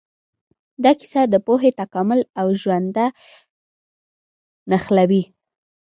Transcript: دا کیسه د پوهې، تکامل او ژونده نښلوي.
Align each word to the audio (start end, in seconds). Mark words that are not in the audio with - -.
دا 0.83 0.91
کیسه 0.99 1.21
د 1.27 1.35
پوهې، 1.45 1.71
تکامل 1.81 2.19
او 2.39 2.47
ژونده 2.61 3.05
نښلوي. 4.69 5.23